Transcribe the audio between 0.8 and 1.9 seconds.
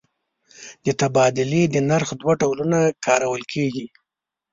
د تبادلې د